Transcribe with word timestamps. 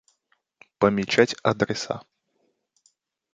Помечать 0.79 1.35
адреса 1.43 2.01